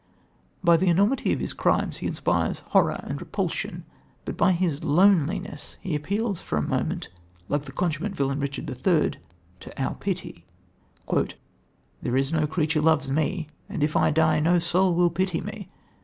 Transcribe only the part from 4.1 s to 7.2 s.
but by his loneliness he appeals, for a moment,